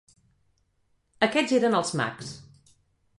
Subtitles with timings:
[1.27, 2.33] Aquests eren els mags.